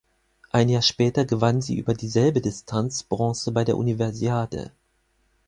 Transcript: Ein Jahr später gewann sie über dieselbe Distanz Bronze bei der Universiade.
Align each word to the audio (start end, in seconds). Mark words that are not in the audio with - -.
Ein 0.49 0.69
Jahr 0.69 0.81
später 0.81 1.25
gewann 1.27 1.61
sie 1.61 1.77
über 1.77 1.93
dieselbe 1.93 2.41
Distanz 2.41 3.03
Bronze 3.03 3.51
bei 3.51 3.63
der 3.63 3.77
Universiade. 3.77 4.71